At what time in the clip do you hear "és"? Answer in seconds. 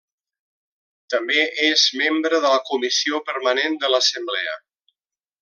1.67-1.83